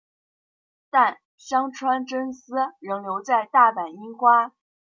[0.89, 4.51] 但香川真司仍留在大阪樱花。